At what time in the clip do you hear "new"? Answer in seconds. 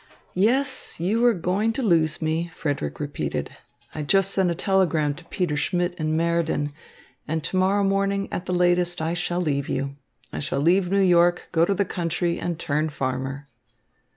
10.89-10.99